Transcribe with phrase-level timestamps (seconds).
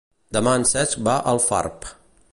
[0.37, 1.91] Demà en Cesc va a Alfarb.